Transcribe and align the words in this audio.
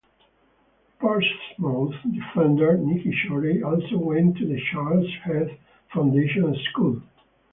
Portsmouth 0.99 1.93
defender 2.11 2.75
Nicky 2.75 3.11
Shorey 3.13 3.61
also 3.61 3.97
went 3.99 4.35
to 4.37 4.47
the 4.47 4.59
Chadwell 4.71 5.03
Heath 5.03 5.59
Foundation 5.93 6.55
School. 6.71 7.03